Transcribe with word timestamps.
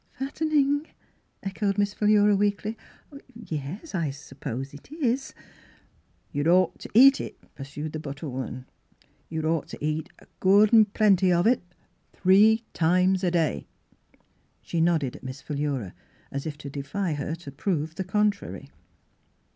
"Fattening?" 0.17 0.87
echoed 1.43 1.77
Miss 1.77 1.93
Philura 1.93 2.35
weakly." 2.35 2.75
Yes, 3.35 3.93
I 3.93 4.09
suppose 4.09 4.73
it 4.73 4.91
is."" 4.91 5.35
You'd 6.31 6.47
ought 6.47 6.79
to 6.79 6.89
eat 6.95 7.21
it," 7.21 7.39
pursued 7.53 7.93
the 7.93 7.99
butter 7.99 8.27
woman," 8.27 8.65
you'd 9.29 9.45
ought 9.45 9.67
to 9.67 9.77
eat 9.79 10.09
a 10.17 10.25
good 10.39 10.73
an' 10.73 10.85
plenty 10.85 11.31
of 11.31 11.45
it, 11.45 11.61
three 12.13 12.63
times 12.73 13.23
a 13.23 13.29
day." 13.29 13.67
She 14.63 14.81
nodded 14.81 15.17
at 15.17 15.23
Miss 15.23 15.39
Philura, 15.39 15.93
as 16.31 16.47
if 16.47 16.57
to 16.57 16.69
defy 16.71 17.13
her 17.13 17.35
to 17.35 17.51
prove 17.51 17.93
the 17.93 18.03
contrary. 18.03 18.71